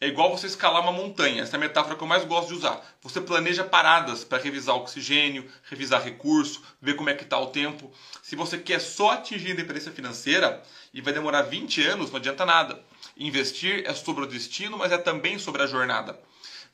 [0.00, 2.54] É igual você escalar uma montanha, essa é a metáfora que eu mais gosto de
[2.54, 2.84] usar.
[3.00, 7.92] Você planeja paradas para revisar oxigênio, revisar recurso, ver como é que está o tempo.
[8.20, 12.82] Se você quer só atingir independência financeira e vai demorar 20 anos, não adianta nada.
[13.16, 16.18] Investir é sobre o destino, mas é também sobre a jornada.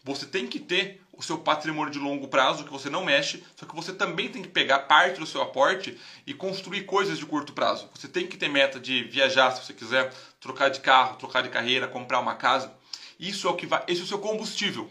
[0.03, 3.67] Você tem que ter o seu patrimônio de longo prazo que você não mexe, só
[3.67, 7.53] que você também tem que pegar parte do seu aporte e construir coisas de curto
[7.53, 7.91] prazo.
[7.95, 11.51] Você tem que ter meta de viajar se você quiser, trocar de carro, trocar de
[11.51, 12.73] carreira, comprar uma casa.
[13.21, 14.91] Isso é o que vai, esse é o seu combustível.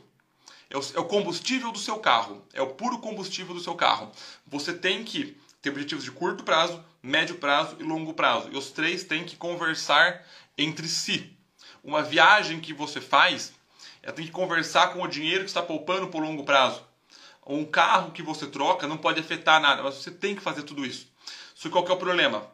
[0.69, 4.11] É o, é o combustível do seu carro, é o puro combustível do seu carro.
[4.45, 8.49] Você tem que ter objetivos de curto prazo, médio prazo e longo prazo.
[8.51, 10.23] E os três têm que conversar
[10.55, 11.35] entre si.
[11.83, 13.51] Uma viagem que você faz
[14.01, 16.81] ela tem que conversar com o dinheiro que está poupando por longo prazo.
[17.45, 20.85] Um carro que você troca não pode afetar nada, mas você tem que fazer tudo
[20.85, 21.07] isso.
[21.55, 22.47] Só que qual que é o problema?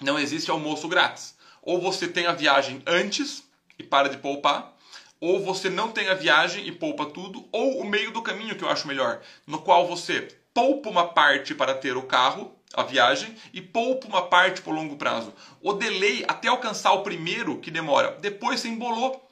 [0.00, 1.36] Não existe almoço grátis.
[1.60, 3.44] Ou você tem a viagem antes
[3.78, 4.72] e para de poupar,
[5.20, 8.64] ou você não tem a viagem e poupa tudo, ou o meio do caminho que
[8.64, 13.34] eu acho melhor, no qual você poupa uma parte para ter o carro, a viagem,
[13.52, 15.32] e poupa uma parte por longo prazo.
[15.60, 19.24] O delay até alcançar o primeiro que demora, depois você embolou.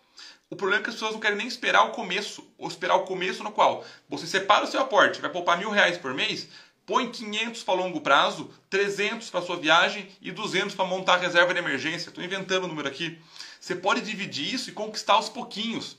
[0.48, 3.04] O problema é que as pessoas não querem nem esperar o começo, ou esperar o
[3.04, 6.48] começo no qual você separa o seu aporte, vai poupar mil reais por mês,
[6.86, 11.52] põe 500 para longo prazo, 300 para sua viagem e 200 para montar a reserva
[11.52, 12.08] de emergência.
[12.08, 13.18] Estou inventando o número aqui.
[13.60, 15.96] Você pode dividir isso e conquistar aos pouquinhos.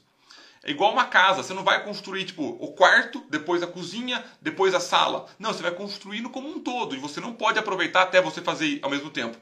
[0.63, 4.73] É igual uma casa, você não vai construir tipo o quarto, depois a cozinha, depois
[4.73, 5.27] a sala.
[5.39, 8.79] Não, você vai construindo como um todo e você não pode aproveitar até você fazer
[8.81, 9.37] ao mesmo tempo.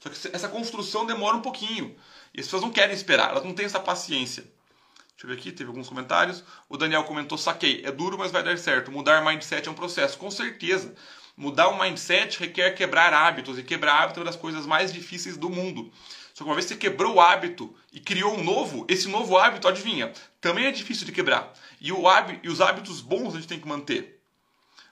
[0.00, 1.96] Só que essa construção demora um pouquinho.
[2.34, 4.42] E as pessoas não querem esperar, elas não têm essa paciência.
[4.42, 6.44] Deixa eu ver aqui, teve alguns comentários.
[6.68, 8.92] O Daniel comentou: saquei, é duro, mas vai dar certo.
[8.92, 10.18] Mudar mindset é um processo.
[10.18, 10.94] Com certeza.
[11.34, 15.36] Mudar um mindset requer quebrar hábitos, e quebrar hábitos é uma das coisas mais difíceis
[15.38, 15.90] do mundo.
[16.36, 19.38] Só que uma vez que você quebrou o hábito e criou um novo, esse novo
[19.38, 21.50] hábito, adivinha, também é difícil de quebrar.
[21.80, 24.20] E, o hábito, e os hábitos bons a gente tem que manter.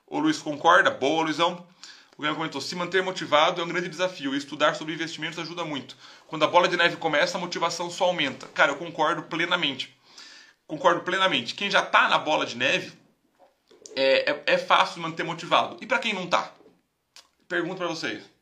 [0.07, 0.91] O Luiz concorda?
[0.91, 1.67] Boa, Luizão.
[2.17, 5.67] O Guilherme comentou: se manter motivado é um grande desafio e estudar sobre investimentos ajuda
[5.67, 5.99] muito.
[6.29, 8.47] Quando a bola de neve começa, a motivação só aumenta.
[8.47, 9.95] Cara, eu concordo plenamente.
[10.67, 11.55] Concordo plenamente.
[11.55, 12.91] Quem já está na bola de neve
[13.95, 15.77] é, é, é fácil manter motivado.
[15.83, 16.51] E para quem não está?
[17.47, 18.34] Pergunto para vocês.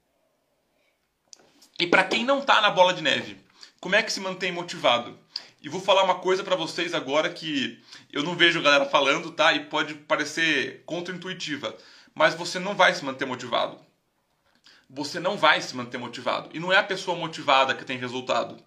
[1.83, 3.37] E para quem não está na bola de neve,
[3.81, 5.18] como é que se mantém motivado?
[5.61, 9.53] E vou falar uma coisa para vocês agora que eu não vejo galera falando, tá?
[9.53, 11.77] E pode parecer contraintuitiva,
[12.14, 13.81] mas você não vai se manter motivado.
[14.88, 16.51] Você não vai se manter motivado.
[16.55, 18.62] E não é a pessoa motivada que tem resultado.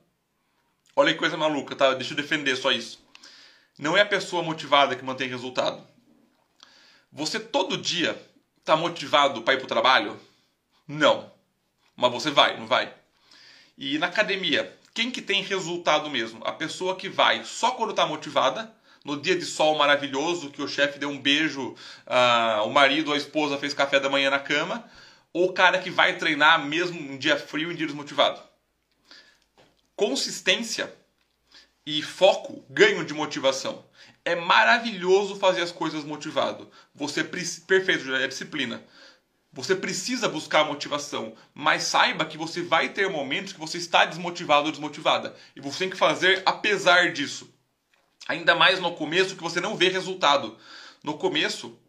[0.93, 1.93] Olha que coisa maluca, tá?
[1.93, 3.01] Deixa eu defender só isso.
[3.79, 5.81] Não é a pessoa motivada que mantém resultado.
[7.13, 8.21] Você todo dia
[8.59, 10.19] está motivado para ir para o trabalho?
[10.85, 11.31] Não.
[11.95, 12.93] Mas você vai, não vai?
[13.77, 16.41] E na academia, quem que tem resultado mesmo?
[16.45, 20.67] A pessoa que vai só quando está motivada, no dia de sol maravilhoso, que o
[20.67, 21.75] chefe deu um beijo,
[22.07, 24.89] uh, o marido ou a esposa fez café da manhã na cama,
[25.33, 28.41] ou o cara que vai treinar mesmo em dia frio, em dia desmotivado?
[29.95, 30.91] Consistência
[31.85, 33.85] e foco ganham de motivação.
[34.23, 36.71] É maravilhoso fazer as coisas motivado.
[36.95, 38.83] Você perfeito, é disciplina.
[39.55, 44.65] Você precisa buscar motivação, mas saiba que você vai ter momentos que você está desmotivado
[44.65, 45.33] ou desmotivada.
[45.55, 47.49] E você tem que fazer apesar disso.
[48.27, 50.57] Ainda mais no começo que você não vê resultado.
[51.01, 51.79] No começo,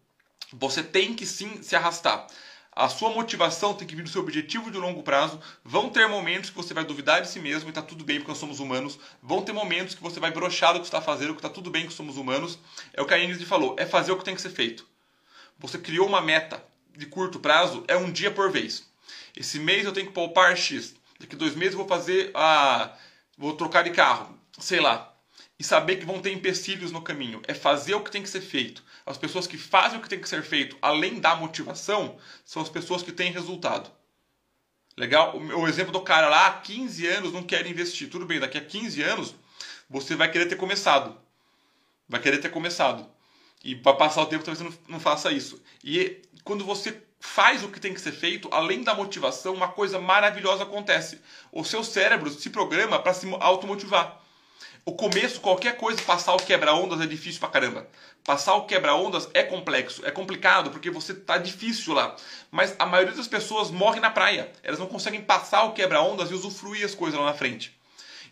[0.53, 2.27] você tem que sim se arrastar.
[2.71, 5.37] A sua motivação tem que vir do seu objetivo de longo prazo.
[5.61, 8.31] Vão ter momentos que você vai duvidar de si mesmo e está tudo bem porque
[8.31, 8.97] nós somos humanos.
[9.21, 11.85] Vão ter momentos que você vai brochar do que está fazendo, que está tudo bem
[11.85, 12.57] que somos humanos.
[12.93, 14.87] É o que a Ingrid falou, é fazer o que tem que ser feito.
[15.59, 16.63] Você criou uma meta,
[16.97, 18.85] de curto prazo é um dia por vez.
[19.35, 20.95] Esse mês eu tenho que poupar X.
[21.19, 22.97] Daqui dois meses eu vou fazer a.
[23.37, 24.37] vou trocar de carro.
[24.59, 25.13] Sei lá.
[25.59, 27.41] E saber que vão ter empecilhos no caminho.
[27.47, 28.83] É fazer o que tem que ser feito.
[29.05, 32.69] As pessoas que fazem o que tem que ser feito, além da motivação, são as
[32.69, 33.91] pessoas que têm resultado.
[34.97, 35.37] Legal?
[35.37, 38.09] O exemplo do cara lá, há 15 anos não quer investir.
[38.09, 39.35] Tudo bem, daqui a 15 anos
[39.89, 41.15] você vai querer ter começado.
[42.09, 43.07] Vai querer ter começado.
[43.63, 45.61] E para passar o tempo talvez você não, não faça isso.
[45.83, 49.99] E quando você faz o que tem que ser feito, além da motivação, uma coisa
[49.99, 51.21] maravilhosa acontece.
[51.51, 54.21] O seu cérebro se programa para se automotivar.
[54.85, 57.89] O começo, qualquer coisa, passar o quebra-ondas é difícil pra caramba.
[58.23, 62.15] Passar o quebra-ondas é complexo, é complicado, porque você tá difícil lá.
[62.49, 64.49] Mas a maioria das pessoas morre na praia.
[64.63, 67.77] Elas não conseguem passar o quebra-ondas e usufruir as coisas lá na frente.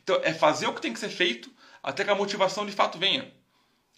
[0.02, 1.52] Então, é fazer o que tem que ser feito
[1.84, 3.30] até que a motivação de fato venha.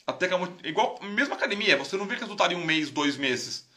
[0.07, 3.67] Até que a, igual, mesmo academia, você não vê resultado em um mês, dois meses.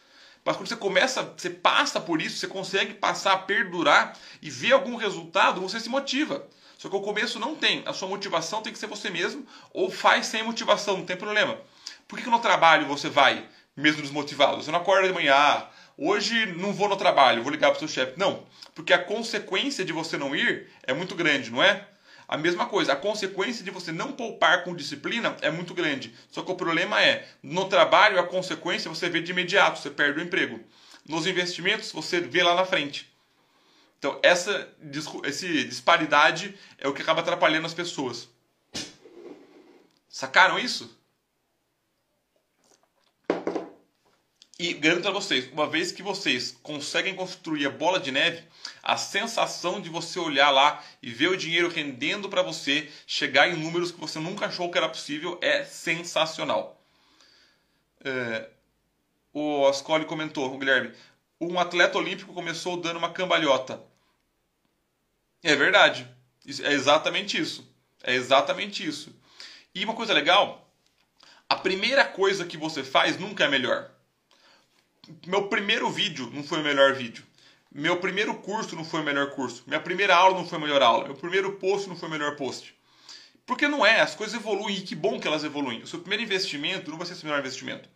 [0.45, 4.95] Mas quando você começa, você passa por isso, você consegue passar perdurar e ver algum
[4.95, 6.47] resultado, você se motiva.
[6.79, 7.83] Só que o começo não tem.
[7.85, 11.59] A sua motivação tem que ser você mesmo, ou faz sem motivação, não tem problema.
[12.07, 14.63] Por que, que no trabalho você vai mesmo desmotivado?
[14.63, 17.81] Você não acorda de manhã, ah, hoje não vou no trabalho, vou ligar para o
[17.81, 18.17] seu chefe.
[18.17, 21.90] Não, porque a consequência de você não ir é muito grande, não é?
[22.31, 26.15] A mesma coisa, a consequência de você não poupar com disciplina é muito grande.
[26.31, 30.21] Só que o problema é, no trabalho, a consequência você vê de imediato, você perde
[30.21, 30.61] o emprego.
[31.09, 33.13] Nos investimentos, você vê lá na frente.
[33.99, 34.73] Então, essa
[35.25, 38.29] esse disparidade é o que acaba atrapalhando as pessoas.
[40.09, 40.97] Sacaram isso?
[44.63, 48.45] E garanto a vocês, uma vez que vocês conseguem construir a bola de neve,
[48.83, 53.57] a sensação de você olhar lá e ver o dinheiro rendendo para você, chegar em
[53.57, 56.79] números que você nunca achou que era possível, é sensacional.
[58.05, 58.51] É,
[59.33, 60.93] o Ascoli comentou, o Guilherme,
[61.41, 63.83] um atleta olímpico começou dando uma cambalhota.
[65.43, 66.07] É verdade.
[66.63, 67.67] É exatamente isso.
[68.03, 69.19] É exatamente isso.
[69.75, 70.71] E uma coisa legal,
[71.49, 73.91] a primeira coisa que você faz nunca é melhor
[75.27, 77.25] meu primeiro vídeo não foi o melhor vídeo.
[77.73, 79.63] Meu primeiro curso não foi o melhor curso.
[79.67, 81.05] Minha primeira aula não foi a melhor aula.
[81.05, 82.75] Meu primeiro post não foi o melhor post.
[83.47, 85.83] Porque não é, as coisas evoluem e que bom que elas evoluem.
[85.83, 87.89] O seu primeiro investimento não vai ser o melhor investimento.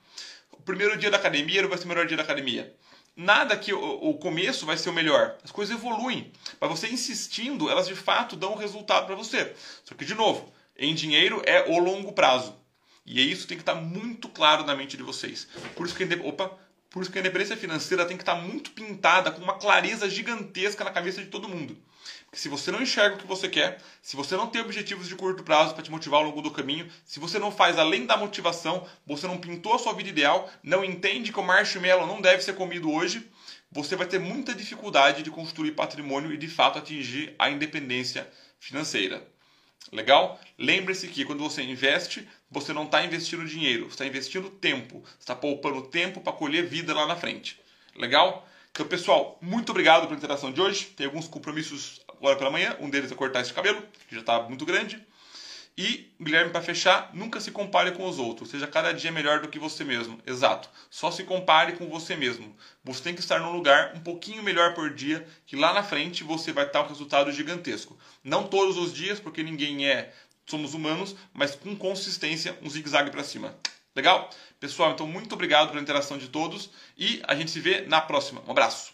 [0.53, 2.75] O primeiro dia da academia não vai ser o melhor dia da academia.
[3.17, 5.37] Nada que o, começo vai ser o melhor.
[5.45, 6.33] As coisas evoluem.
[6.61, 9.55] Mas você insistindo, elas de fato dão um resultado para você.
[9.85, 12.57] Só que, de novo, em dinheiro é o longo prazo.
[13.07, 15.47] E isso tem que estar muito claro na mente de vocês.
[15.77, 16.05] Por isso que.
[16.17, 16.59] Opa!
[16.95, 20.85] Por isso que a independência financeira tem que estar muito pintada com uma clareza gigantesca
[20.85, 21.77] na cabeça de todo mundo.
[22.25, 25.17] Porque se você não enxerga o que você quer, se você não tem objetivos de
[25.17, 28.17] curto prazo para te motivar ao longo do caminho, se você não faz além da
[28.17, 32.45] motivação, você não pintou a sua vida ideal, não entende que o marshmallow não deve
[32.45, 33.29] ser comido hoje,
[33.73, 38.31] você vai ter muita dificuldade de construir patrimônio e de fato atingir a independência
[38.61, 39.34] financeira.
[39.93, 40.41] Legal?
[40.59, 45.21] Lembre-se que quando você investe, você não está investindo dinheiro, você está investindo tempo, você
[45.21, 47.61] está poupando tempo para colher vida lá na frente.
[47.97, 48.49] Legal?
[48.71, 50.87] Então, pessoal, muito obrigado pela interação de hoje.
[50.87, 52.77] Tem alguns compromissos agora pela manhã.
[52.81, 55.01] Um deles é cortar esse cabelo, que já está muito grande.
[55.77, 58.51] E, Guilherme, para fechar, nunca se compare com os outros.
[58.51, 60.21] Seja cada dia melhor do que você mesmo.
[60.25, 60.71] Exato.
[60.89, 62.57] Só se compare com você mesmo.
[62.85, 66.23] Você tem que estar num lugar um pouquinho melhor por dia, que lá na frente
[66.23, 67.99] você vai estar um resultado gigantesco.
[68.23, 70.15] Não todos os dias, porque ninguém é.
[70.47, 73.57] Somos humanos, mas com consistência, um zigue-zague para cima.
[73.97, 74.31] Legal?
[74.61, 78.43] Pessoal, então muito obrigado pela interação de todos e a gente se vê na próxima.
[78.47, 78.94] Um abraço.